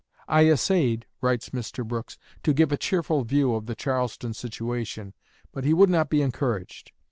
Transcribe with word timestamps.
"I 0.27 0.47
essayed," 0.49 1.05
writes 1.21 1.49
Mr. 1.51 1.87
Brooks, 1.87 2.17
"to 2.41 2.55
give 2.55 2.71
a 2.71 2.75
cheerful 2.77 3.23
view 3.23 3.53
of 3.53 3.67
the 3.67 3.75
Charleston 3.75 4.33
situation. 4.33 5.13
But 5.51 5.63
he 5.63 5.75
would 5.75 5.91
not 5.91 6.09
be 6.09 6.23
encouraged. 6.23 6.91